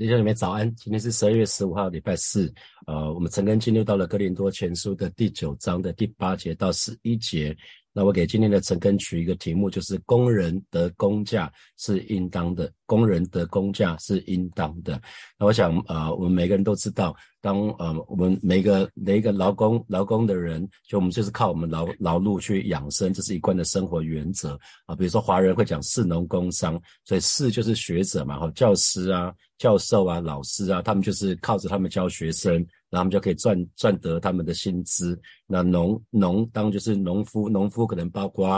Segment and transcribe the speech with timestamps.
[0.00, 2.50] 弟兄姊妹早安，今天是十二月十五号，礼拜四。
[2.86, 7.54] 呃，我们陈根进入到了哥林多前书的第九章的第八节到十一节。
[7.92, 14.98] 那我给今天的陈根取一个题目，就是工人得工价是应当的，工人得工价是应当的。
[15.38, 24.94] 那我想，呃，我们每个人都知道，当呃我们每个每一个劳工劳工的人，就我们就是靠我们劳劳碌去养生，这是一贯的生活原则啊。
[24.94, 29.34] 比如说华人会讲士农工商，所以士就是学者嘛，哈，教师啊。
[29.60, 32.54] 教授啊，老师啊，他们就是靠着他们教学生，
[32.88, 35.20] 然后他们就可以赚赚得他们的薪资。
[35.46, 38.48] 那农农当就是农夫，农夫可能包括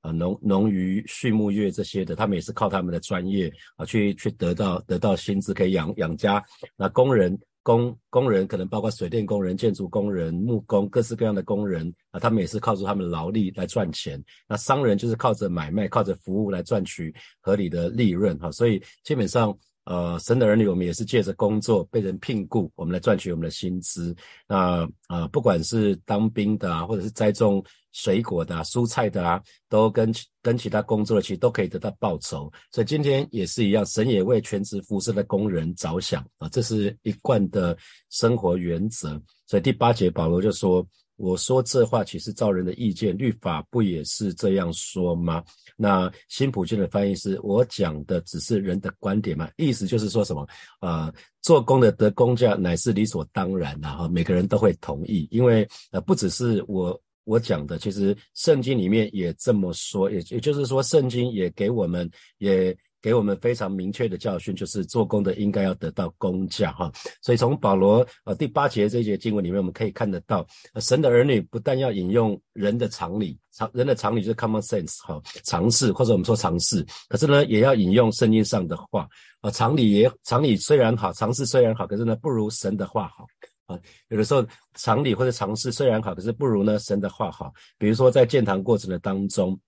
[0.00, 6.42] 啊农农渔畜牧业这些的，他们也是靠他们的专业啊去去得到得到薪资，可以养养家。
[6.74, 14.22] 那工人工工人可能包括水电工人、建筑工人、木工，各式各样的工人啊，他们也是靠着他们的劳力来赚钱。
[14.48, 19.52] 那商人就是靠着买卖、靠着服务来赚取合理的利润哈，所以基本上。
[19.88, 24.12] 呃，神的儿女，我们也是借着工作被人聘雇，我们来赚取我们的薪资。
[24.48, 27.64] 那啊，不管是当兵的啊，或者是栽种
[27.96, 32.52] 水果的、蔬菜的啊，都跟跟其他工作的其实都可以得到报酬。
[32.70, 37.74] 所以今天也是一样，神也为全职服侍的工人着想啊，这是一贯的
[38.10, 39.20] 生活原则。
[39.46, 40.86] 所以第八节保罗就说。
[41.18, 43.16] 我说这话岂是照人的意见？
[43.16, 45.42] 律法不也是这样说吗？
[45.74, 49.48] 那新普京的翻译是我讲的只是人的观点嘛？
[49.56, 50.46] 意思就是说什么？
[50.82, 62.74] 呃，做工的得工价乃是理所当然的哈，每个人都会同意，因为呃，不只是我我讲的，其实圣经里面也这么说，也也就是说，圣经也给我们也。
[63.02, 66.90] 给我们非常明确的教训，就是做工的应该要得到工价哈。
[67.22, 70.44] 所以从保罗呃第八节这节经文里面，我们可以看得到，
[70.80, 79.06] 神的儿女不但要引用人的常理，常人的常理就是 common sense 哈，常识或者我们说常识，可是呢，也要引用圣经上的话
[79.40, 79.52] 啊。
[79.52, 83.24] 常理也常理虽然好，常识虽然好，可是呢，不如神的话好
[83.66, 83.78] 啊。
[84.08, 87.52] 有的时候常理或者常识虽然好，可是不如呢神的话好。
[87.78, 89.58] 比如说在建堂过程的当中。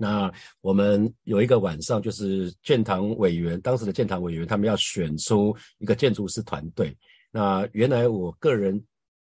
[0.00, 6.96] 那我们有一个晚上，就是建堂委员，当时的建堂委员，他们要选出一个建筑师团队。
[7.32, 8.80] 那原来我个人，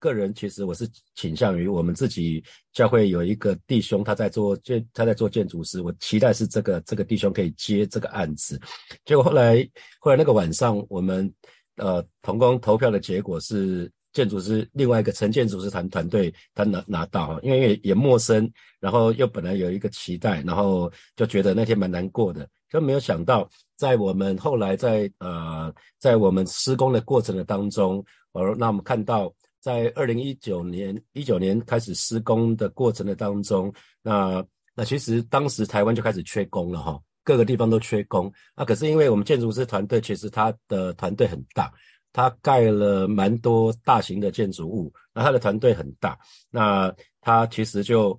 [0.00, 0.84] 个人其实我是
[1.14, 8.60] 倾向于我们自己教会有一个弟兄，他在做建，他在做建筑师，我期待是这个这个弟兄可以接这个案子。
[9.04, 9.64] 结果后来，
[10.00, 11.32] 后来那个晚上，我们
[11.76, 13.88] 呃同工投票的结果是。
[14.16, 18.50] 建筑师另外一个陈建筑师团团队，他拿拿到哈，因为也陌生，
[18.80, 34.42] 然后又本来有一个期待，然后就觉得那天蛮难过的，就没有想到在我们后来在呃在我们施工的过程的当中，而那我们看到在二零一九年一九年开始施工的过程的当中，那
[34.74, 41.70] 那其实当时台湾就开始缺工了哈，各个地方都缺工，那可是因为我们建筑师团队其实他的团队很大。
[42.16, 46.18] 他盖了蛮多大型的建筑物，那他的团队很大，
[46.50, 46.90] 那
[47.20, 48.18] 他其实就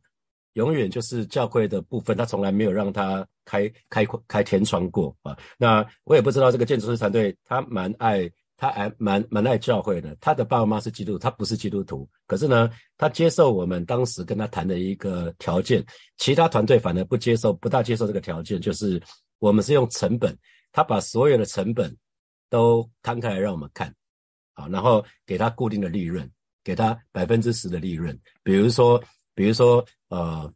[0.54, 5.36] 永远就是教会的部分，他从来没有让他开开开天窗过啊。
[5.58, 10.16] 那我也不知道这个建筑师团队，他蛮爱他爱蛮蛮爱教会的。
[10.22, 12.70] 他的爸爸妈妈是基督徒，他不是基督徒，可是呢，
[13.00, 15.84] 他接受我们当时跟他谈的一个条件，
[16.18, 19.02] 其他团队反而不接受，不大接受这个条件，就是
[19.40, 20.38] 我们是用成本，
[20.72, 21.98] 他把所有的成本。
[22.50, 23.94] 都摊开来让我们看，
[24.54, 26.30] 好，然后给他固定的利润，
[26.64, 28.18] 给他百分之十的利润。
[28.44, 29.02] 比如说，
[29.34, 30.52] 比如说，呃，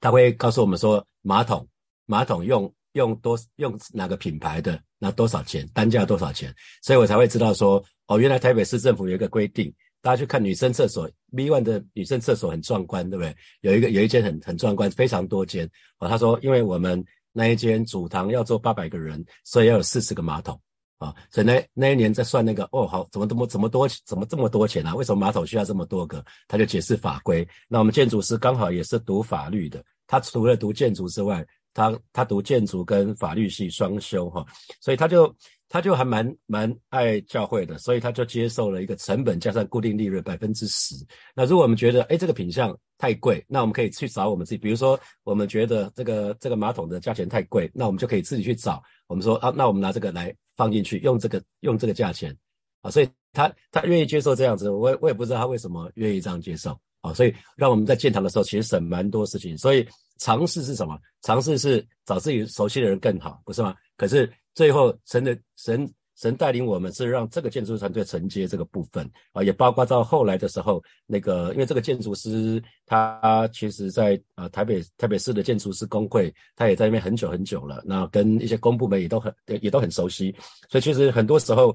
[0.00, 1.68] 他会告诉我们说，马桶，
[2.06, 13.36] 马桶用用多用哪个品牌的，那多少钱，单价多少钱，所以我才会知道说，哦，原来台北市政府有一个规定，大家去看女生厕所，B one 的女生厕所很壮观，对不对？
[13.60, 15.68] 有一个有一间很很壮观，非常多间。
[15.98, 20.58] 哦，他说，因为我们那一间主堂要坐八百个人，所以要有四十个马桶。
[20.98, 24.94] 啊，所以那那一年在算那个哦，好，怎么怎么怎么多，怎么这么多钱啊？
[24.94, 26.24] 为什么马桶需要这么多个？
[26.48, 27.46] 他就解释法规。
[27.68, 34.42] 那我们建筑师刚好也是读法律的，他除了读建筑之外，他他读建筑跟法律系双修哈，
[34.80, 35.36] 所以他就
[35.68, 40.94] 他就还蛮蛮爱教会的，所以他就接受了一个成本加上固定利润百分之十。
[41.34, 48.82] 那如果我们觉得哎这个品相太贵，那我们可以去找我们自己，比如说我们觉得这个这个马桶的价钱太贵，那我们就可以自己去找。
[49.06, 50.34] 我们说啊，那我们拿这个来。
[50.56, 52.36] 放进去用这个用这个价钱
[52.80, 59.56] 啊，所以他他愿意接受这样子，我我也不知道他为什么愿意这样接受啊，所以让我们在建堂的时候其实省蛮多事情。
[59.56, 59.86] 所以
[60.18, 60.98] 尝试是什么？
[61.22, 63.74] 尝试是找自己熟悉的人更好，不是吗？
[63.96, 65.88] 可是最后神的神。
[66.16, 69.08] 神带领我们是让这个建筑团队承接这个部分。
[69.32, 80.34] 啊，也包括到后来的时候，那个因为这个建筑师他其实在啊台北台北市的建筑师工会，他也在那边很久很久了，那跟一些公部门也都很也都很熟悉，
[80.68, 81.74] 所以其实很多时候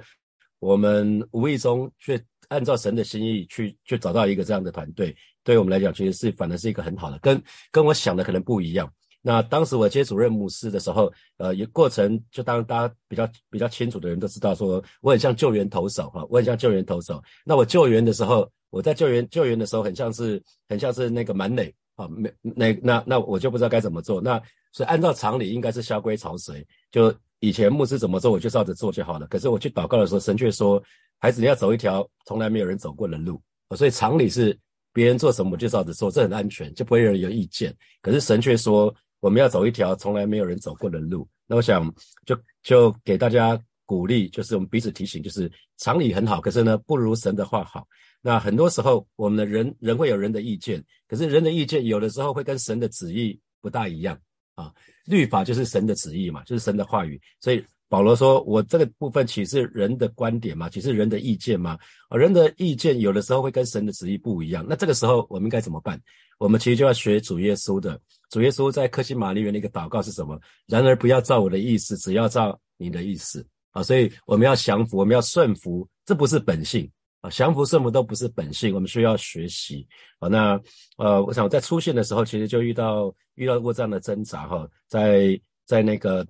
[0.59, 7.41] 我们无意中去按照神的心意去去找到一个这样的团队，对我们来讲，其实是反而是一个很好的，跟
[7.71, 8.91] 跟我想的可能不一样。
[9.23, 17.21] 那当时我接主任牧师的时候，呃，一过程就当大家比较比较清楚的人都知道，说我很像救援投手哈，我很像救援投手。
[17.45, 24.19] 那我救援的时候，我在救援救援的时候，很像是很像是那个满垒啊，没那那那我就不知道该怎么做。
[24.19, 24.41] 那
[24.71, 29.27] 所以按照常理应该是萧规曹随，就以前牧师怎么做，我就照着做就好了。
[29.27, 30.81] 可是我去祷告的时候，神却说，
[31.19, 33.39] 孩子你要走一条从来没有人走过的路。
[33.77, 34.57] 所以常理是
[34.91, 37.71] 别人做什么我就照着做，这很安全，就不会有人有意见。
[38.01, 38.91] 可是神却说。
[39.21, 41.93] 我们要走一条从来没有人走过的路，那我想
[42.25, 47.87] 就就给大家鼓励，就是我们彼此提醒，就是常理很好，可是呢不如神的话好。
[48.21, 54.17] 那很多时候我们的人人会有人的意见，可是人的意见有的时候会跟神的旨意不大一样
[54.55, 54.73] 啊。
[55.05, 57.21] 律法就是神的旨意嘛，就是神的话语。
[57.39, 60.67] 所以保罗说我这个部分岂是人的观点吗？
[60.67, 61.77] 岂是人的意见吗？
[62.09, 64.65] 啊，人的意见有的时候会跟神的旨意不一样。
[64.67, 66.01] 那这个时候我们应该怎么办？
[66.39, 67.99] 我们其实就要学主耶稣的。
[68.31, 70.39] 主耶稣在克西玛丽园的一个祷告是什么？
[70.65, 73.83] 然而不要照我的意思，只要照你的意思啊！
[73.83, 76.89] 所以我们要降服，我们要顺服，这不是本性
[77.19, 77.29] 啊！
[77.29, 79.85] 降服、顺服都不是本性，我们需要学习
[80.19, 80.29] 啊！
[80.29, 80.59] 那
[80.97, 86.25] 呃，我想在出现的时候，其实就遇到遇到过这样的挣扎哈，在在那个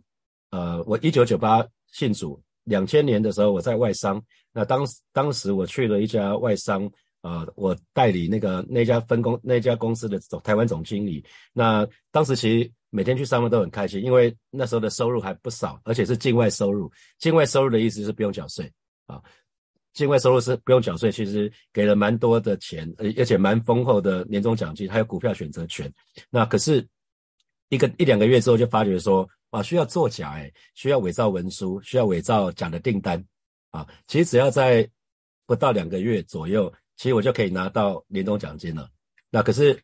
[0.50, 4.20] 呃，我一九九八信主，两千年的时候我在外商，
[4.52, 4.84] 那当
[5.14, 6.92] 当时我去了一家外商。
[7.22, 11.24] 啊，我代理那个那家分公那家公司的总台湾总经理。
[11.54, 16.92] 那当时其实每天去上班都很开心，因为那时候的收入还不少，而且是境外收入。
[17.20, 18.72] 境外收入的意思是不用缴税
[19.06, 19.22] 啊，
[19.94, 25.94] 境外收入是不用缴税，其实给了蛮多的钱，而而且蛮丰厚的年终奖金，还有股票选择权。
[26.30, 26.86] 那可是
[27.70, 33.24] 一个一两个月之后就发觉说，啊，需要作假，哎，需要伪造文书，需要伪造假的订单
[33.70, 33.88] 啊。
[34.08, 34.90] 其实只要在
[35.46, 36.74] 不到两个月左右。
[37.02, 38.88] 其实我就可以拿到年终奖金了。
[39.32, 39.76] 那可是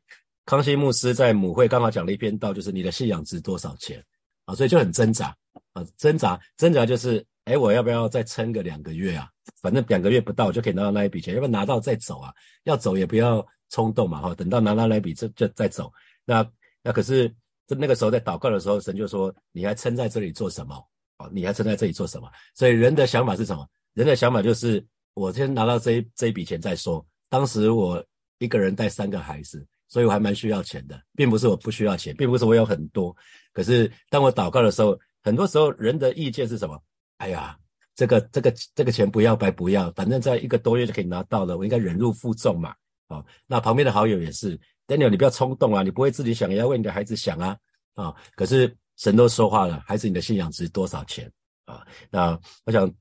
[0.46, 4.06] 康熙牧师在母会刚好讲了一篇道，就是你的信仰值多少钱
[4.46, 4.54] 啊？
[4.54, 5.36] 所以就很挣扎
[5.74, 9.28] 啊，挣扎挣扎就是，哎，我要不要再撑个两个月啊？
[9.64, 12.32] 反正两个月不到就可以拿到那一笔钱，要不要拿到再走啊？
[12.66, 15.92] 要走也不要冲动嘛，哈，等到拿到那一笔就就再走。
[16.24, 16.48] 那
[16.84, 17.28] 那可是
[17.66, 20.76] 在那个时候在祷告的时候，神就说：你还撑在这里做什么？
[21.18, 22.30] 啊，你还撑在这里做什么？
[22.54, 23.68] 所以人的想法是什么？
[23.96, 24.86] 人的想法就是。
[25.18, 27.04] 我先拿到这这一笔钱再说。
[27.28, 28.04] 当时我
[28.38, 33.16] 一个人带三个孩子，所以我还蛮需要钱的，并不是我不需要钱，并不是我有很多。
[33.52, 36.80] 可是当我祷告的时候，很多时候人的意见是什么？
[37.18, 37.58] 哎呀，
[37.96, 42.76] 这个这个这个钱不要白不要，反正在一个多月就可以拿到了，我应该忍辱负重嘛。
[43.08, 47.58] 啊，那旁边的好友也是，Daniel，你不要冲动啊，你不会自己想，也要为你的孩子想啊。
[47.96, 51.32] 啊，可是神都说话了，孩子你的信仰值多少钱
[51.66, 51.84] 啊？
[52.12, 52.94] 那我想。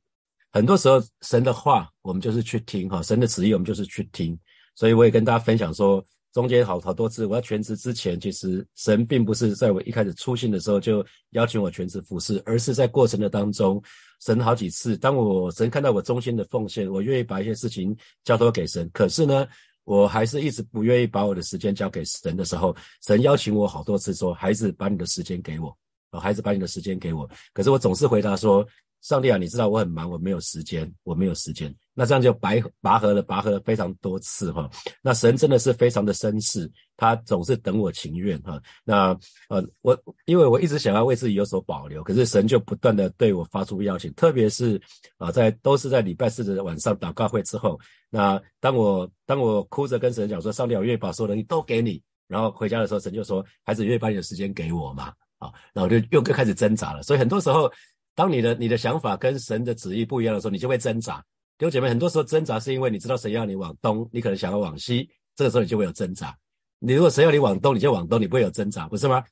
[0.56, 4.38] 很多时候，神的话我们就是去听哈，神的旨意我们就是去听。
[4.74, 13.82] 所以我也跟大家分享说，中间好好多次我要全职之前，其实神并不是在我一开始出信的时候就邀请我全职服侍，而是在过程的当中，
[14.22, 17.94] 神好几次，当我神看到我忠心的奉献，我愿意把一些事情
[18.24, 19.46] 交托给神，可是呢，
[19.84, 22.74] 我还是一直不愿意把我的时间交给神的时候，
[23.06, 25.76] 神邀请我好多次说，孩子把你的时间给我，
[26.18, 28.66] 孩子把你的时间给我，可是我总是回答说。
[29.06, 31.72] 上帝啊，你知道我很忙，我没有时间，我没有时间。
[31.94, 34.68] 那这样就白拔河了，拔河了非常多次哈。
[35.00, 38.60] 那神真的是非常的绅士，他总是等我情愿哈。
[38.82, 39.16] 那
[39.48, 44.80] 呃，我因为我一直想要为自己有所保留，可是神就不断的对我发出邀请，特别是
[45.18, 47.78] 啊，在都是在礼拜四的晚上祷告会之后，
[48.10, 55.12] 那当我当我哭着跟神讲说，上帝，我愿意把所有东西都给你，然后回家的时候，神就说，孩子愿意把你的时间给我吗？
[55.38, 57.04] 啊，然后我就又开始挣扎了。
[57.04, 57.72] 所以很多时候。
[58.16, 61.24] 当你的你的想法跟神的旨意不一样的时候，你就会挣扎。
[61.58, 66.36] 弟兄姐妹，很多时候挣扎是因为你知道神要你往东，你可能想要往西，这个时候你就会有挣扎。
[66.78, 69.22] 你如果神要你往东，你就往东，你不会有挣扎，不是吗？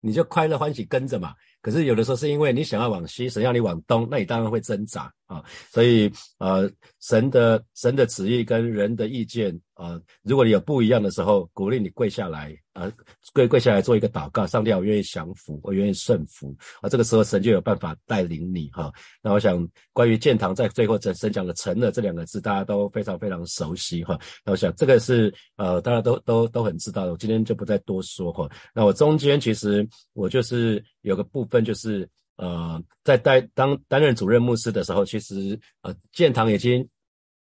[0.00, 1.34] 你就快乐欢喜跟着嘛。
[1.60, 5.44] 可是有的时候是因为你想要往西，神要你往东，那你当然会挣扎啊。
[5.72, 12.92] 所以呃，神的神的旨意跟人的意见啊，如果你有不一样的时候，鼓励你跪下来啊，
[13.34, 16.88] 跪跪下来做一个祷告，上帝我愿意降服，我愿意顺服啊。
[16.88, 18.92] 这个时候神就有办法带领你哈。
[19.20, 24.16] 那我想关于建堂在最后神神讲的成了这两个字，大家都非常非常熟悉哈。
[24.44, 28.48] 那我想这个是呃大家都都都很知道的，我今天就不再多说哈。
[28.72, 31.48] 那我中间其实我就是有个部。
[31.48, 32.06] 分就是
[32.36, 36.86] 呃，在担当担任主任牧师的时候，其实呃建堂已经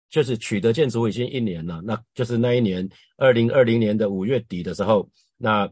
[0.10, 2.88] 就是取得建筑已经一年了，那就是那一年
[3.18, 5.70] 二零二零年的五月底的时候，那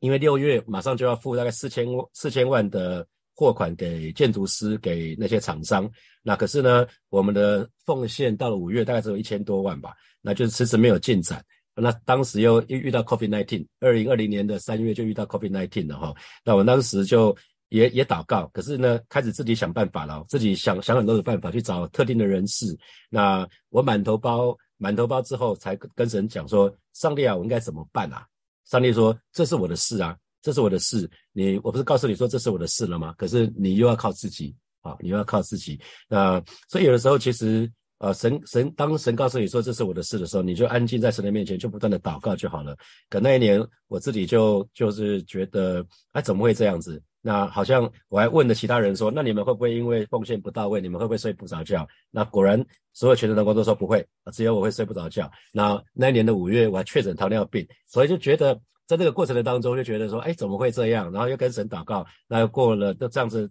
[0.00, 5.90] 因为六月马上就要付大概四千四千万的货款给建筑师，给那些厂商。
[6.22, 11.42] 那可是呢，我们的奉献到了五月大概只有一千多万吧，那就是迟迟没有进展。
[11.74, 16.14] 那当时又又遇到 COVID nineteen，二零二零年的三月就遇到 COVID nineteen 了哈。
[16.44, 17.34] 那我当时就
[17.70, 22.66] 也也祷告，可是呢，开始自己想办法了，自己想想很多的办法去找特定的人士。
[23.08, 28.26] 那我满头包满头包之后，才跟神讲说：上帝啊，我应该怎么办啊？
[28.66, 30.16] 上帝说：这是我的事啊。
[30.42, 33.14] 这是我的事，你我不是告诉你说这是我的事了吗？
[33.18, 35.78] 可是你又要靠自己啊，你又要靠自己。
[36.08, 42.74] 那所以有的时候其实呃，神神当神告诉你说这是我的事的时候，你就安静在神的面前，就不断的祷告就好了。
[43.10, 47.02] 可那一年我自己就就是觉得，哎，怎么会这样子？
[47.20, 51.86] 那好像我还问了其他人说，那你们会不会因为奉献不到位，你们会不会睡不着觉？
[52.10, 55.30] 那果然所有全职员工都说不会，只有我会睡不着觉。
[55.52, 58.60] 那那一年的五月我还确诊糖尿病，所以就觉得。
[58.86, 61.12] 在这个过程的当中，就觉得说，哎，怎么会这样？
[61.12, 63.48] 然后又跟神祷告，那又过了，都这样子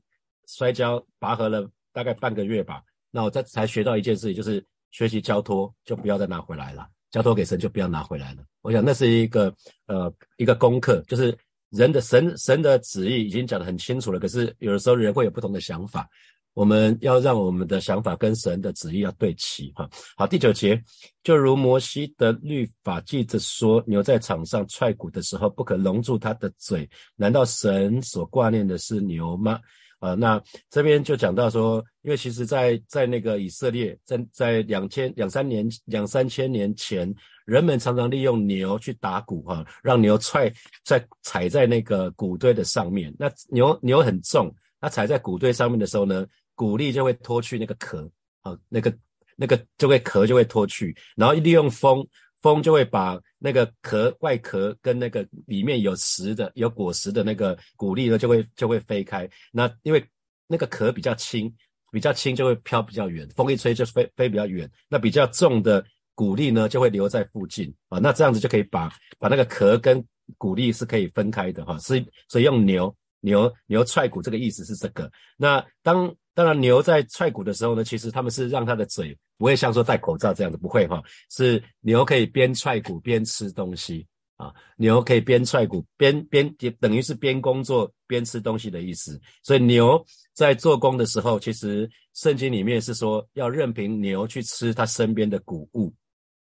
[0.47, 2.81] 摔跤拔河了大概半个月吧。
[3.09, 4.61] 那我再才学到一件事情，就是
[4.91, 6.85] 学习交托，就不要再拿回来了。
[7.09, 8.43] 交托给神，就不要拿回来了。
[8.61, 11.33] 我想那是一个呃一个功课，就是
[11.69, 16.07] 人的神神的旨意已经讲得很清楚了，可是有的时候人会有不同的想法。
[16.55, 19.87] 我们要让我们的想法跟神的旨意要对齐，哈。
[20.17, 20.81] 好，第九节，
[21.23, 26.89] 就如摩西的律法记着说，牛在场上踹鼓的时候，不可笼住它的嘴。
[27.15, 29.59] 难道神所挂念的是牛吗？
[29.99, 37.13] 啊，那这边就讲到说，因为其实，在在那个以色列，在在两千两三年两三千年前，
[37.49, 40.51] 人们常常利用牛去打鼓，哈，让牛踹
[40.85, 43.13] 在踩在那个鼓堆的上面。
[43.17, 44.53] 那牛牛很重。
[44.81, 46.25] 它踩在鼓堆上面的时候呢，
[46.55, 48.09] 鼓力就会脱去那个壳，
[48.43, 48.97] 啊，那个
[49.35, 52.07] 那个就会壳就会脱去，然后利用风，
[52.41, 59.29] 风就会把那个壳外壳跟那个里面有实的有果实的那个鼓力呢，就会就会飞开。
[59.51, 60.01] 那因为
[60.47, 61.53] 那个壳比较轻，
[61.91, 64.71] 比较轻就会飘比较远，风一吹就飞飞比较远。
[64.87, 65.85] 那比较重的
[66.19, 67.99] 鼓力呢，就会留在附近啊。
[67.99, 70.03] 那这样子就可以把把那个壳跟
[70.37, 71.77] 鼓力是可以分开的哈。
[71.79, 72.93] 所以所以用牛。
[73.21, 75.11] 牛牛踹鼓这个意思是这个。
[75.35, 84.07] 那当当然牛在踹鼓的时候呢，其实他们是让它的嘴不会像说戴口罩这样子，不会哈，是牛可以边踹鼓边吃东西
[84.37, 84.53] 啊。
[84.77, 86.49] 牛可以边踹鼓边边
[86.79, 89.19] 等于是边工作边吃东西的意思。
[89.43, 90.01] 所以牛
[90.33, 95.93] 在做工的时候，其实圣经里面是说要任凭牛去吃它身边的谷物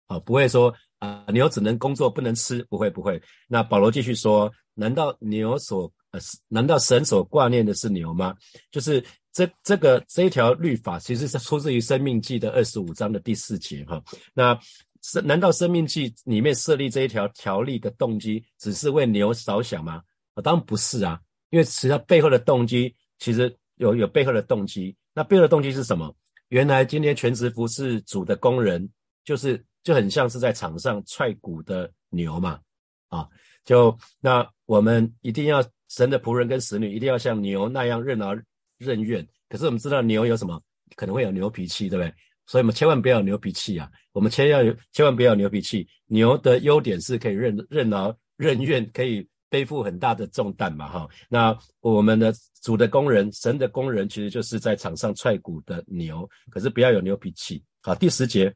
[0.08, 3.22] 啊，不会说啊牛只能工作不能吃，不会不会。
[3.48, 8.34] 那保罗继续说，难道牛所呃，难道神所挂念的是牛吗？
[8.72, 14.02] 就是这这个这一条律法，其实是出自于《生命记》的二十五章的第四节哈。
[14.34, 14.58] 那
[15.04, 20.02] 是难道《生命记》里面设立这一条条例的动机，只是为牛着想吗？
[20.34, 24.96] 啊，当然不是啊，因为实际上背后的动机其实有有背后的动机。
[25.14, 26.16] 那背后的动机是什么？
[26.48, 28.90] 原来今天全职服侍主的工人，
[29.26, 32.60] 就是就很像是在场上踹鼓的牛嘛，
[33.08, 33.26] 啊，
[33.64, 35.64] 就那我们一定要。
[35.90, 38.36] 神的仆人跟使女一定要像牛那样任劳
[38.78, 40.62] 任怨，可是我们知道牛有什么
[40.98, 42.14] 可能会有牛脾气，对不对？
[42.46, 43.90] 所以我们千万不要有牛脾气啊！
[44.12, 45.88] 我们千要千万不要牛脾气。
[46.08, 51.08] 牛的优点是可以任任劳任怨，可以背负很大的重担嘛，哈。
[51.30, 57.64] 那我们的主的工人，神的工人其实就是在场上踹鼓的牛，可是不要有牛脾气。
[57.82, 58.54] 好，第十节。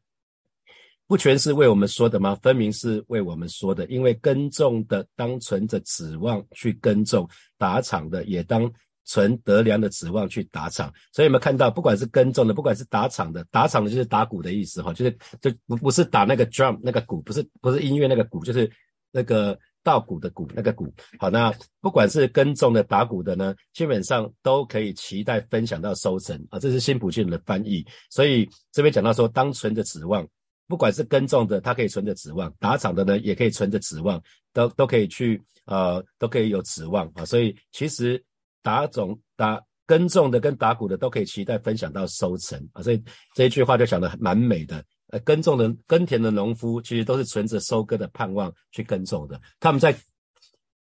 [1.11, 2.35] 不全是为我们说的吗？
[2.41, 3.85] 分明是为我们说的。
[3.87, 7.27] 因为耕种的当存着指望去耕种，
[7.57, 8.71] 打场的也当
[9.03, 10.89] 存得粮的指望去打场。
[11.11, 18.71] 所以有没有看到，不管是耕种的，不管是打场的，打场的就是打鼓的意思哈，就是就不不是打那个 drum 那个鼓，不是不是音乐那个鼓，就是
[19.11, 20.87] 那个稻谷的谷那个谷。
[21.19, 26.57] 好，那不管是耕种的、打鼓的呢，基本上都可以期待分享到收成啊。
[26.57, 27.85] 这是新普逊的翻译。
[28.09, 30.25] 所以这边讲到说，当存着指望。
[30.71, 34.23] 不管是耕种的，他可以存着指望；打场的呢，也可以存着指望，
[34.53, 37.25] 都都可以去呃，都可以有指望啊。
[37.25, 38.23] 所以其实
[38.63, 42.81] 打种打耕种的跟打谷的都可以期待分享到收成啊。
[42.81, 43.03] 所以
[43.35, 44.81] 这一句话就讲的蛮美的。
[45.07, 49.93] 呃，耕种的耕田的农夫其实都是存着收割的盼望去耕种的，他们在。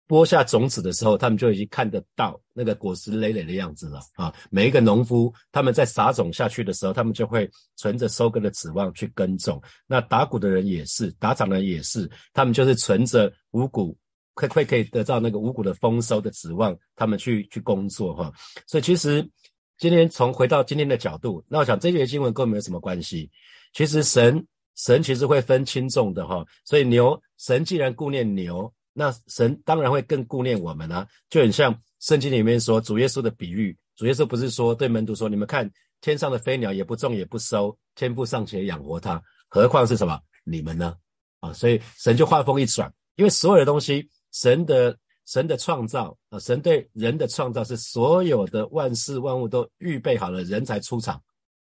[0.07, 4.33] 播下种子的时候，他们就已经看得到那个果实累累的样子了啊！
[4.49, 9.61] 每一个农夫他们在撒种下去的时候，他们就会存着收割的指望去耕种。
[9.85, 13.97] 那打谷的人也是，打场的人也是，他们就是存着五谷
[14.33, 18.31] 会会可以得到那个五谷的丰收的指望，他们去去工作哈。
[18.65, 19.29] 所以其实
[19.77, 23.29] 今天从回到今天的角度，那我想这节经文跟我们有什么关系？
[23.73, 24.47] 其实神
[24.77, 26.45] 神其实会分轻重的哈。
[26.63, 28.73] 所以牛神既然顾念牛。
[28.99, 35.69] 那神当然会更顾念我们啊，就很像圣经里面说主耶稣的比喻，主耶稣不是说对门徒说，你们看
[36.01, 40.97] 天上的飞鸟也不种也不收，天父尚且养活它，何况是什么你们呢？
[41.41, 51.21] 啊，所以神就话锋一转，因为所有的东西，神的神的创造啊，神对人的创造是所有的万事万物都预备好了，人才出场。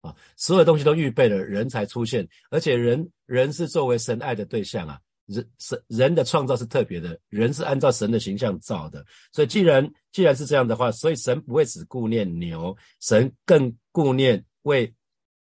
[0.02, 4.98] 啊，所有东西都预备了，人才出现，而且人人是作为神爱的对象啊，
[5.30, 14.92] 人神人的创造是特别的，人是按照神的形象造的，所以既然既然是这样的话，所以神不会只顾念牛，神更顾念为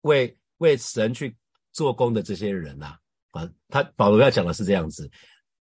[0.03, 1.35] 为为神去
[1.73, 2.97] 做工的这些人呐，
[3.31, 5.09] 啊，他保罗要讲的是这样子。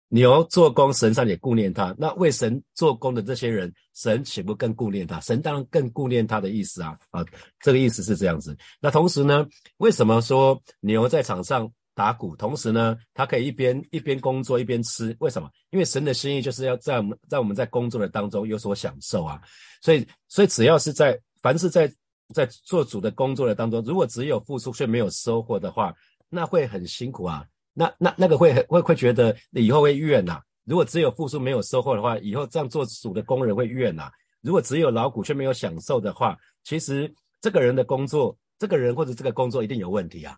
[0.09, 1.93] 牛做工，神上也顾念他。
[1.99, 5.19] 那为神做工的这些人，神岂不更顾念他？
[5.19, 6.97] 神当然更顾念他的意思啊！
[7.11, 7.25] 啊，
[7.59, 8.57] 这个意思是这样子。
[8.81, 9.45] 那同时呢，
[9.79, 15.17] 为什么说牛在场上打鼓，同时呢，他可以一边一边工作一边吃？
[15.19, 15.50] 为什么？
[15.71, 19.41] 因为神的心意就是要在我们在我们在工作的当中有所享受啊！
[19.81, 21.91] 所以，所以只要是在凡是在
[22.35, 25.95] 在做主的工作的当中，如果只有付出却没有收获的话，
[26.29, 27.43] 那会很辛苦啊！
[27.73, 30.43] 那那那个会会会觉得以后会怨呐。
[30.65, 34.11] 如果只有付出没有收获的话，以后这样做主的工人会怨呐。
[34.43, 37.11] 如果只有劳苦却没有享受的话，其实
[37.41, 40.37] 这个人的工作，这个人或者这个工作一定有问题啊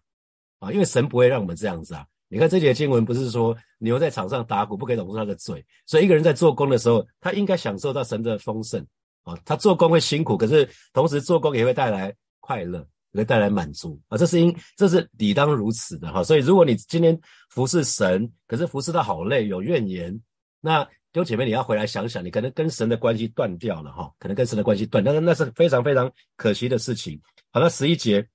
[0.58, 0.72] 啊！
[0.72, 2.06] 因为神不会让我们这样子啊。
[2.28, 8.84] 你看这节经文不是说牛在场上打鼓不可以拢住他的嘴，所以一个人在做工的时候，他应该享受到神的丰盛
[9.24, 9.38] 啊。
[9.44, 12.86] 他做工会辛苦，可是同时做工也会带来快乐。
[13.12, 16.22] 也会带来满足啊，这是应，这是理当如此的哈。
[16.22, 20.20] 所以，如果你今天服侍神，可是服侍到好累，有怨言，
[20.60, 27.18] 那弟兄姐妹，你要回来想想，你可能跟神的关系断掉了哈，可能跟神的关系断，但是那是非常非常可惜的事情。
[27.50, 28.28] 好了，十一节，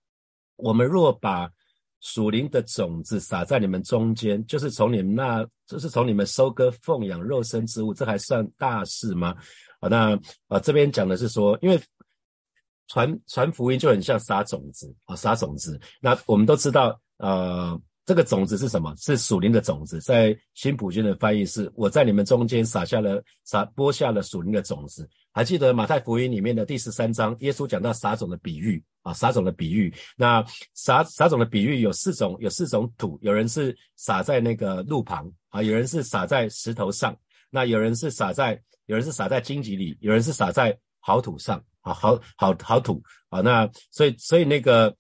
[0.56, 1.48] 我们若把
[2.04, 9.36] 属灵的种子撒在你们中间，就是从你们那，就是从你们收割奉养肉身之物，这还算大事吗？
[9.80, 10.16] 啊，那
[10.48, 11.82] 啊这边讲的是说，因为。
[12.90, 15.80] 传传福音就很像撒种子啊，撒种子。
[16.02, 18.94] 那我们都知道，呃，这个种子是什么？
[18.98, 20.00] 是属灵的种子。
[20.02, 25.10] 在新普君的翻译是：我在你们中间撒下了撒播下了属灵的种子。
[25.32, 29.94] 还记得马太福音里面的第十三章，耶稣讲到撒种的比喻啊，撒种的比喻。
[30.18, 33.18] 那撒撒种的比喻有四种，有四种土。
[33.22, 37.16] 有人是撒在那个路旁啊，有人是撒在石头上，
[37.50, 41.64] 那有人是撒在，有人是撒在荆棘里，有人是撒在好土上。
[41.86, 43.42] 好好好好土啊！
[43.42, 44.96] 那所以所以那个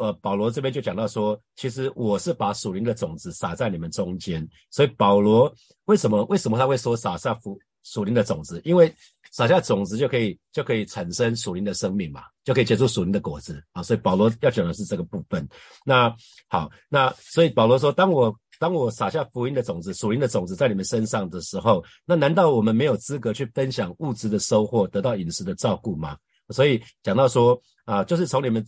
[0.00, 4.48] 呃，保罗这边就讲到说，其实我是把属灵的种子撒在你们中间。
[4.70, 5.52] 所以保罗
[5.84, 8.60] 为什么为什么他会说撒下属属灵的种子？
[8.64, 8.90] 因为
[9.30, 13.82] 撒下种子就可以就可以产生属灵的生命嘛，就可以结出属灵的果子啊！
[13.82, 15.46] 所以保罗要讲的是这个部分。
[15.84, 16.14] 那
[16.48, 26.16] 好，那所以保罗说，当我当我撒下福音的种子、属灵的种子在你们身上的时候，那难道我们没有资格去分享物质的收获，得到饮食的照顾吗？
[26.48, 28.64] 所以讲到说啊，就是从你们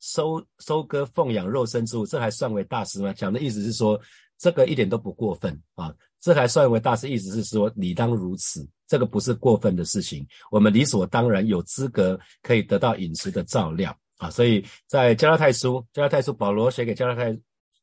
[0.00, 3.12] 收收割奉养肉身之物，这还算为大事吗？
[3.12, 4.00] 讲的意思是说，
[4.38, 14.30] 这个一点都不过分啊，这还算为大事，意思是说理当如此，这个不是过分的事情，我们理所当然有资格可以得到饮食的照料啊。
[14.30, 17.38] 所以在加拉太书，加拉太书保罗写给加拉太。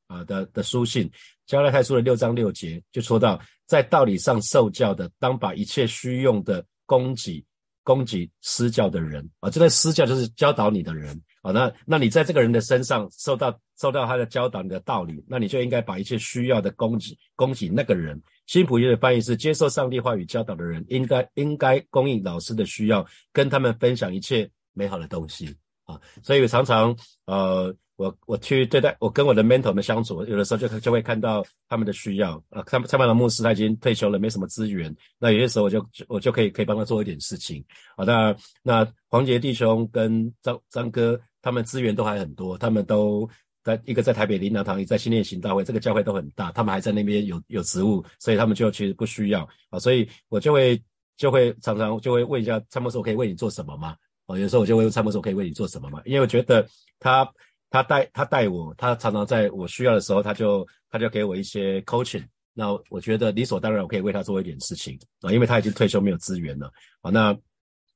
[0.06, 1.10] 啊的的书信，
[1.48, 7.44] 加拉太书的六章六节就说到，在道理上受教的，当把一切需用的供给
[7.84, 11.52] 供给施教的人啊，这个施教就是教导你的人啊。
[11.52, 18.20] 那那你在这个人的身上受到受到他的教导你的道理，那你就应该把一切需要的供给供给那个人。
[18.48, 26.02] 新普约的翻译是：接受上帝话语教导的人，应该应该供应老师的需要，跟他们分享一切美好的东西啊。
[26.24, 27.72] 所以常常呃。
[27.96, 32.64] 我我去对待我跟我的 mentor 们相处，有的时候就就会看到他们的需要啊。
[32.66, 34.94] 他们蔡曼的牧师他已经退休了，没什么资源。
[35.20, 37.64] 那有些时候我就我就可以可以帮他做一点事情
[37.96, 38.04] 啊。
[38.04, 43.30] 那那黄杰弟兄跟张张哥他们资源都还很多，他们都
[43.64, 49.78] 在一个在台北林良堂，一在新练行大会，这个教会都很大，他们还在那边有有职务，所以他们就其实不需要啊。
[49.78, 50.82] 所以我就会
[51.18, 53.96] 就会常常就会问一下蔡牧师，我可以为你做什么吗？
[54.26, 56.02] 哦，有时候我就会问蔡牧师，我可以为你做什么吗？
[56.06, 56.68] 因为我觉得
[57.00, 57.32] 他。
[57.74, 62.24] 他带他带我，他常常在我需要的时候，他就他就给我一些 coaching。
[62.54, 67.10] 那我觉得理所当然，我可以为他做一点事情啊，因为他已经退休，没有资源了啊。
[67.10, 67.36] 那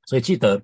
[0.07, 0.59] 所以记得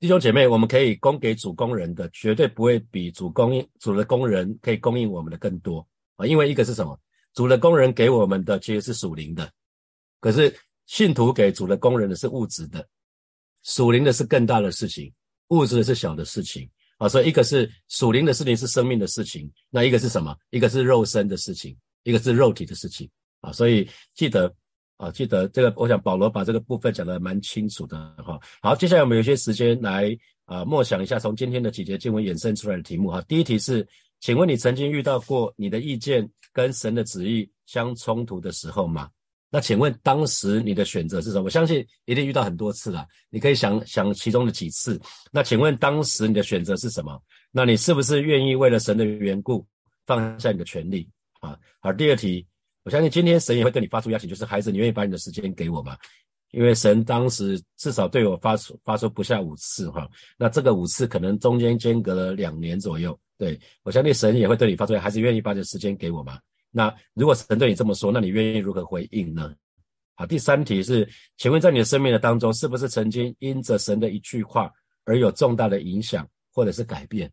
[0.00, 5.84] 弟兄姐妹，我们可以供给主工人的，绝对不会比主供应主的工人可以供应我们的更多
[6.14, 6.24] 啊。
[6.24, 6.96] 因为一个是什么？
[7.34, 9.50] 主的工人给我们的其实是属灵的，
[10.20, 10.54] 可是
[10.86, 12.86] 信徒给主的工人的是物质的，
[13.64, 15.12] 属灵的是更大的事情，
[15.48, 16.70] 物质的是小的事情。
[16.98, 20.36] 啊，所以一个是属灵的事情是生命的事情，那一个是什么？
[20.50, 23.08] 一个是肉身的事情，一个是肉体的事情
[23.40, 23.52] 啊。
[23.52, 24.52] 所以记得
[24.98, 28.38] 啊，记得这个，我想保罗把这个部分讲得蛮清楚的哈。
[28.60, 33.22] 好，接下来我们有些时间来啊默想一下从今天的几节经文衍生出来的题目哈。
[33.28, 33.86] 第一题是，
[34.20, 39.08] 请问你曾经遇到过你的意见跟神的旨意相冲突的时候吗？
[39.50, 41.44] 那请问当时你的选择是什么？
[41.44, 45.00] 我相信一定遇到很多次了，你可以想想其中的几次。
[45.30, 47.18] 那请问当时你的选择是什么？
[47.50, 49.64] 那你是不是愿意为了神的缘故
[50.04, 51.08] 放下你的权利
[51.40, 51.56] 啊？
[51.80, 52.44] 好，第二题，
[52.84, 55.96] 我相信今天神也会对你发出邀请，就是孩子，你愿意把你的时间给我吗？
[56.52, 63.18] 因为神当时至少对我发出发出不下五次哈，那这个五次可能中间间隔了两年左右。
[63.36, 66.40] 对我相信神也会对你发出，孩子愿意把你的时间给我吗？
[66.70, 69.54] 那如果神对你这么说，那你愿意如何回应呢？
[70.14, 74.72] 好，第三题是，请问在你的生命的当中，是不是曾经因着神的一句话
[75.04, 77.30] 而有重大的影响或者是改变？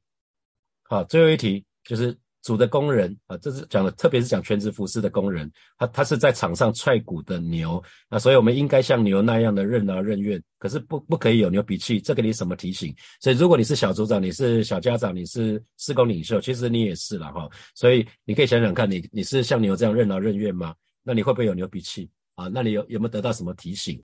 [0.83, 2.13] 好，最后一题就是。
[2.45, 12.93] 主的工人啊，这是讲的，特别是讲全职服侍的工人，他他是在场上踹鼓的牛，那所以我们应该像牛那样的任劳任怨，可是不不可以有牛脾气，这给你什么提醒？
[13.19, 20.75] 所以如果你是小组长，你是小家长，你是施工领袖，其实你也是了哈，所以你可以想想看，你你是像牛这样任劳任怨吗？
[21.01, 22.47] 那你会不会有牛脾气啊？
[22.47, 23.99] 那你有有没有得到什么提醒？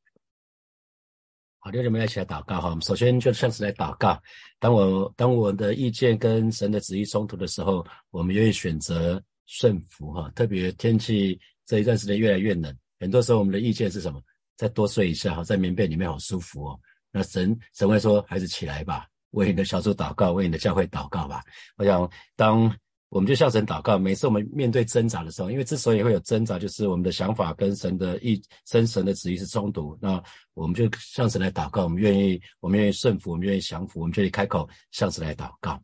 [1.64, 2.70] 好，弟兄们一起来祷告哈。
[2.70, 4.20] 我们首先就像是来祷告。
[4.58, 10.28] 当我当我的意见跟神的旨意冲突的时候，我们愿意选择顺服哈。
[10.34, 14.20] 特别天气这一段时间越来越冷，很多时候我们的意见是什么？
[14.58, 16.80] 再多睡一下哈，在棉被里面好舒服哦。
[17.12, 21.44] 那神神会说：“孩子起来吧，为你的小组祷告，为你的教会祷告吧。”
[21.78, 22.76] 我想当。
[23.12, 24.00] 我们就向神祷告。
[24.00, 29.98] 每次我们面对挣扎的时候，因为之所以会有挣扎，就是我们的想法跟神的意、跟神的旨意是冲突。
[30.02, 31.84] 那我们就向神来祷告。
[31.84, 35.78] 我们愿意，我们愿意顺服，我们愿意降服，我们愿意开口向神来祷告，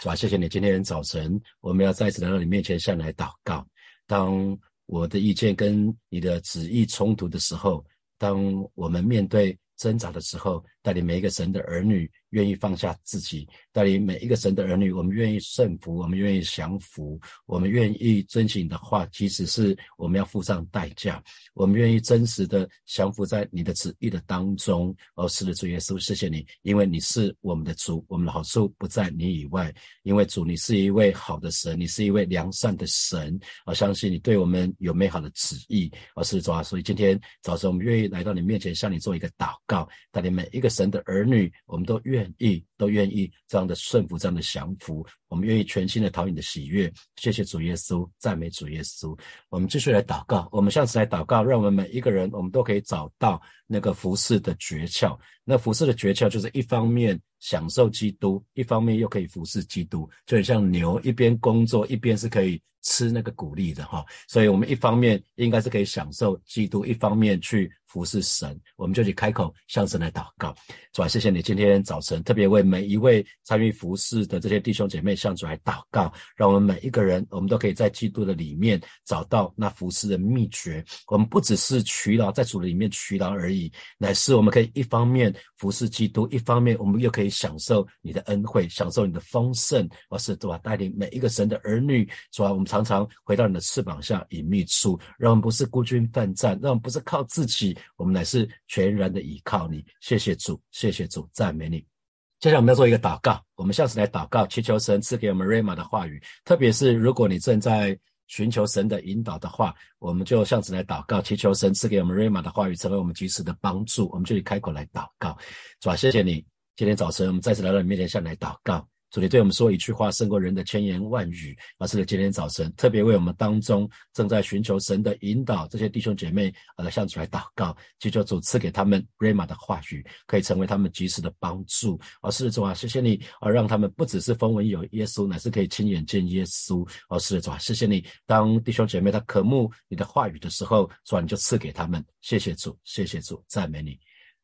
[0.00, 0.14] 是吧？
[0.14, 3.66] 谢谢你，今天早晨我们要再次来到你面前向你来祷告。
[4.06, 7.84] 当我的意见跟你的旨意冲突的时候，
[8.18, 8.40] 当
[8.76, 12.10] 我们面对挣扎的时候，带领每一个神的儿女。
[12.30, 21.24] 愿意放下自己，带领每一个神的儿女，我们愿意顺服，我们愿意降服，我们愿意遵循你的话，即使是我们要付上代价，
[21.54, 24.94] 我们愿意真实的降服在你的旨意的当中。
[25.14, 29.74] 哦，是的，主耶稣，谢谢你，因为你是我们的主，我们的好处不在你以外。
[30.02, 35.90] 因为主，你是一位好的神，你是一位良善的神，我相信你对我们有美好的旨意。
[36.14, 42.32] 哦，是的主啊，所以今天早晨我们愿意来到你面前，向你做一个祷告，带领每一个神的儿女，我们都愿。
[42.38, 46.90] 意都愿意这样的顺服，这样的降服，我们愿意全心的讨你的喜悦。
[47.16, 49.18] 谢谢主耶稣，赞美主耶稣。
[49.50, 55.18] 我们继续来祷告，我们下次来祷告，让我们每一个人，我们都可以找到那个服侍的诀窍。
[55.44, 62.60] 那服侍的诀窍就是一方面享受基督，一方面又可以服侍基督，就很像牛一边工作一边是可以。
[62.82, 70.54] 吃那个鼓励的哈，所以我们一方面应该是可以享受基督，一方面去服侍神，我们就去开口向神来祷告。
[70.92, 80.84] 主啊，谢谢你今天早晨特别为每一位参与服侍的这些弟兄姐妹向主来祷告，让我们每一个人，我们都可以在基督的里面找到那服侍的秘诀。
[81.08, 89.88] 我们不只是取劳在主的里面取劳而已，乃是我们可以一方面服侍基督，一方面我们又可以享受你的恩惠，享受你的丰盛。
[90.08, 92.68] 我是主啊，带领每一个神的儿女，主啊，我们。
[92.68, 99.82] 常常回到你的翅膀下隐秘处，让我们不是孤军奋战，让我们不是靠自己，我们乃是全然的依靠你。
[100.02, 101.97] 谢谢主，谢谢主，赞美你。
[102.40, 106.22] 接下来我们要做一个祷告，我们下次来祷告，祈求神赐给我们瑞玛的话语。
[106.44, 107.98] 特别是如果你正在
[108.28, 114.08] 寻求神的引导的话，我们就向此来祷告，祈求神赐给我们瑞玛的话语，成为我们及时的帮助。
[114.12, 115.36] 我们就以开口来祷告，
[115.80, 116.44] 主啊，谢谢你，
[116.76, 118.86] 今天早晨我们再次来到你面前，向你来祷告。
[119.10, 121.56] 主，你对我们说一句话，胜过人的千言万语。
[121.78, 131.98] 啊，是的，今天早晨特别为我们当中正在寻求神的引导这些弟兄姐妹，呃，向主来祷告，祈求主赐给他们瑞玛的话语，可以成为他们及时的帮助。
[132.20, 136.86] 啊，是的，主啊，谢谢你，啊，让他们不只是风闻有耶稣，乃是可以亲眼见耶稣。
[137.08, 142.04] 啊，是的，主啊，谢谢你，当弟兄姐妹他渴慕你的话语的时候，主啊，你就赐给他们。
[142.20, 143.98] 谢谢主，谢谢主，赞美你。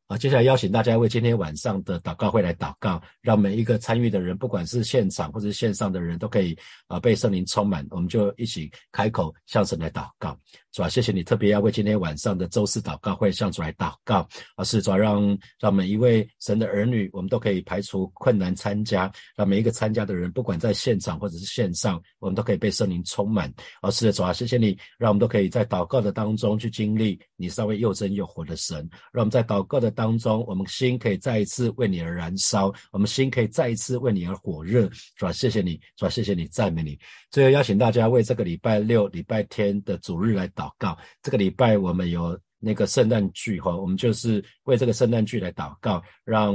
[0.06, 6.54] 啊，接下来邀请大家为今天晚上的祷告会来祷告，让每一个参与的人，不管是现场或者是线上的人，都可以
[6.88, 7.86] 啊被圣灵充满。
[7.88, 10.38] 我们就一起开口向神来祷告，
[10.74, 10.90] 是吧？
[10.90, 23.50] 谢谢你，特别要为今天晚上的周四祷告会向主来祷告，啊，是主要让让每一位神的儿女，我们都可以排除困难参加，让每一个参加的人，不管在现场或者是线上，我们都可以被圣灵充满。
[23.80, 29.93] 啊，是的，主啊，谢谢你，让我们都可以在祷告的当中去经历你稍微又真又活的神，让我们在祷告的。
[29.94, 35.32] 当中，我们心可以再一次为你而燃烧，我们心可以再一次为你而火热，是吧？
[35.32, 36.10] 谢谢你，是吧？
[36.10, 36.98] 谢谢你，赞美你。
[37.30, 40.98] 最后邀请大家为这个礼拜六、礼拜天的主日来祷告。
[41.22, 46.54] 这个礼拜我们有那个圣诞剧哈，我们就是为这个圣诞剧来祷告，让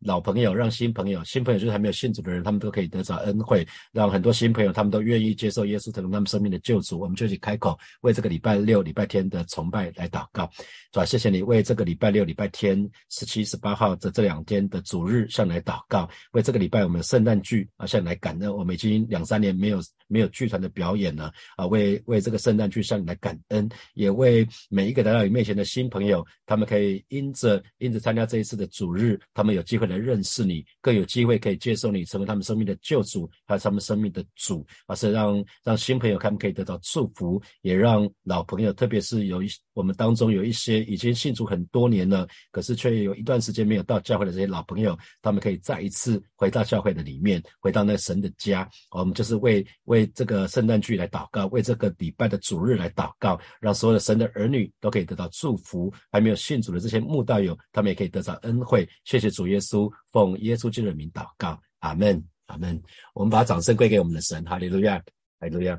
[0.00, 7.00] 老朋友，让新朋友，新朋友就是还没有信主的人，他们都可以得着恩惠，让很多新朋友他们都愿意接受耶稣成为他们生命的救主。
[7.00, 10.48] 我们就去开口为这个礼拜六、礼拜天的崇拜来祷告，
[10.92, 11.04] 是吧？
[11.06, 12.78] 谢谢你为这个礼拜六、礼拜天
[13.08, 18.54] 十七、十八号的这两天的主日向来祷告，为这个礼拜我们圣诞剧啊向来感恩。
[18.54, 29.85] 我们已经两三年没有没有剧团的表演了啊，为为这个圣诞剧向你来感恩，也为每一个来到你面前的新朋友，他们可以因着因着参加这一次的主日，他们有机会。
[29.86, 48.68] 来认识你，更有机会可以接受你，成为他们生命的救主，还有他们生命的主，而是让让新朋友他们可以得到祝福，也让老朋友，特别是有一我们当中有一些已经信主很多年了，可是却有一段时间没有到教会的这些老朋友，他们可以再一次回到教会的里面，回到那神的家。
[48.90, 58.88] 我们就是为为这个圣诞剧来祷告，为这个礼拜的主日来祷告，让所有的神的儿女都可以得到祝福，还没有信主的这些慕道友，他们也可以得到恩惠。
[59.04, 59.92] 谢谢主耶稣稣。
[60.12, 62.82] 奉耶稣基督的名祷告，阿门，阿门。
[63.12, 64.98] 我们把掌声归给我们的神，哈利路亚，
[65.38, 65.78] 哈利路亚。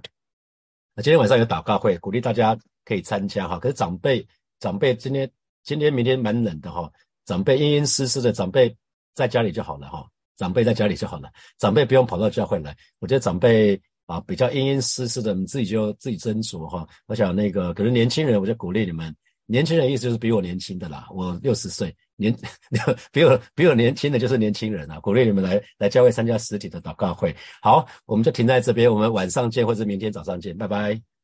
[0.93, 3.57] 那今天晚上有祷告会，鼓励大家可以参加哈。
[3.57, 4.27] 可是长辈，
[4.59, 5.29] 长辈今天
[5.63, 6.91] 今天明天蛮冷的哈，
[7.25, 8.75] 长辈阴阴湿湿的，长辈
[9.15, 12.77] 在家里就好了哈，长辈在家里就好了，长辈不用跑到教会来。
[12.99, 16.87] 我觉得长辈啊比较阴阴湿湿的，你自己就自己斟酌哈。
[17.07, 19.15] 我想那个可能年轻人，我就鼓励你们。
[19.49, 22.35] 年轻人意思就是比我年轻的啦，我六十岁，年
[23.11, 27.35] 比我比我年轻的就是年轻人啊，鼓励你们来来教会参加实体的祷告会。
[27.61, 31.16] 好，我们就停在这边，我们晚上见或者明天早上见，拜拜。